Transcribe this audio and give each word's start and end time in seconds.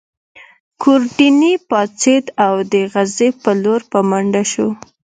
ګوردیني 0.81 1.53
پاڅېد 1.69 2.25
او 2.45 2.55
د 2.71 2.73
خزې 2.93 3.29
په 3.41 3.51
لور 3.63 3.81
په 3.91 3.99
منډه 4.09 4.43
شو. 4.51 4.67